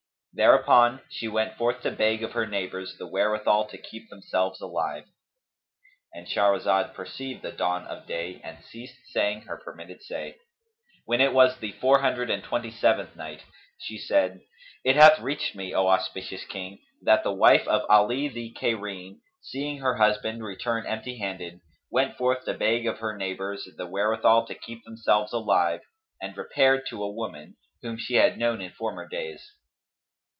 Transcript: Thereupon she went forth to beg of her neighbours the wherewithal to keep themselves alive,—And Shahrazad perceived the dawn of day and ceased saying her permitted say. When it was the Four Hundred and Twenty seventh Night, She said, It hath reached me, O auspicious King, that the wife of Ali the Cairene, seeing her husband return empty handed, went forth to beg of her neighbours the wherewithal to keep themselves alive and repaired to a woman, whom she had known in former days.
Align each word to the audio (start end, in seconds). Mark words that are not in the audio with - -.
Thereupon 0.33 1.01
she 1.09 1.27
went 1.27 1.55
forth 1.57 1.81
to 1.81 1.91
beg 1.91 2.23
of 2.23 2.31
her 2.31 2.47
neighbours 2.47 2.95
the 2.97 3.05
wherewithal 3.05 3.65
to 3.67 3.77
keep 3.77 4.09
themselves 4.09 4.61
alive,—And 4.61 6.25
Shahrazad 6.25 6.93
perceived 6.93 7.41
the 7.41 7.51
dawn 7.51 7.85
of 7.85 8.07
day 8.07 8.39
and 8.41 8.63
ceased 8.63 8.95
saying 9.07 9.41
her 9.41 9.57
permitted 9.57 10.01
say. 10.01 10.37
When 11.03 11.19
it 11.19 11.33
was 11.33 11.57
the 11.57 11.73
Four 11.73 11.99
Hundred 11.99 12.29
and 12.29 12.41
Twenty 12.45 12.71
seventh 12.71 13.13
Night, 13.17 13.43
She 13.77 13.97
said, 13.97 14.39
It 14.85 14.95
hath 14.95 15.19
reached 15.19 15.53
me, 15.53 15.73
O 15.75 15.87
auspicious 15.87 16.45
King, 16.45 16.79
that 17.01 17.23
the 17.23 17.33
wife 17.33 17.67
of 17.67 17.81
Ali 17.89 18.29
the 18.29 18.53
Cairene, 18.53 19.19
seeing 19.41 19.79
her 19.79 19.95
husband 19.97 20.45
return 20.45 20.85
empty 20.87 21.17
handed, 21.17 21.59
went 21.91 22.15
forth 22.15 22.45
to 22.45 22.53
beg 22.53 22.87
of 22.87 22.99
her 22.99 23.17
neighbours 23.17 23.67
the 23.75 23.85
wherewithal 23.85 24.45
to 24.47 24.55
keep 24.55 24.85
themselves 24.85 25.33
alive 25.33 25.81
and 26.21 26.37
repaired 26.37 26.83
to 26.87 27.03
a 27.03 27.11
woman, 27.13 27.57
whom 27.81 27.97
she 27.97 28.13
had 28.13 28.39
known 28.39 28.61
in 28.61 28.71
former 28.71 29.05
days. 29.05 29.51